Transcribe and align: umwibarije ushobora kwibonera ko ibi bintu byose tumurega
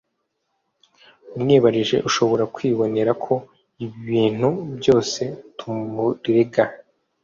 umwibarije 1.35 1.97
ushobora 2.09 2.43
kwibonera 2.55 3.11
ko 3.23 3.33
ibi 3.83 3.97
bintu 4.09 4.49
byose 4.79 5.21
tumurega 5.57 6.63